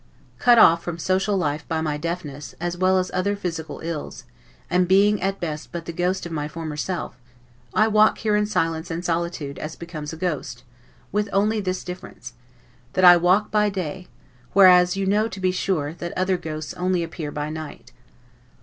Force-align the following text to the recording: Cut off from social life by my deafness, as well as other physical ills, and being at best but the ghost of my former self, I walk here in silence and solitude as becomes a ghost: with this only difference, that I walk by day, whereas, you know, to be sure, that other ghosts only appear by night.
Cut 0.39 0.57
off 0.57 0.81
from 0.81 0.97
social 0.97 1.37
life 1.37 1.63
by 1.67 1.79
my 1.79 1.95
deafness, 1.95 2.55
as 2.59 2.75
well 2.75 2.97
as 2.97 3.11
other 3.13 3.35
physical 3.35 3.81
ills, 3.83 4.23
and 4.67 4.87
being 4.87 5.21
at 5.21 5.39
best 5.39 5.71
but 5.71 5.85
the 5.85 5.93
ghost 5.93 6.25
of 6.25 6.31
my 6.31 6.47
former 6.47 6.75
self, 6.75 7.17
I 7.75 7.87
walk 7.87 8.17
here 8.17 8.35
in 8.35 8.47
silence 8.47 8.89
and 8.89 9.05
solitude 9.05 9.59
as 9.59 9.75
becomes 9.75 10.11
a 10.11 10.17
ghost: 10.17 10.63
with 11.11 11.25
this 11.25 11.33
only 11.35 11.61
difference, 11.61 12.33
that 12.93 13.05
I 13.05 13.15
walk 13.15 13.51
by 13.51 13.69
day, 13.69 14.07
whereas, 14.53 14.97
you 14.97 15.05
know, 15.05 15.27
to 15.27 15.39
be 15.39 15.51
sure, 15.51 15.93
that 15.93 16.17
other 16.17 16.35
ghosts 16.35 16.73
only 16.73 17.03
appear 17.03 17.29
by 17.31 17.51
night. 17.51 17.91